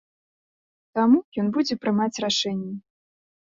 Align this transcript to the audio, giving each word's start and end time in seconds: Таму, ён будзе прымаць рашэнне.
Таму, 0.99 1.19
ён 1.45 1.53
будзе 1.59 1.79
прымаць 1.85 2.21
рашэнне. 2.27 2.75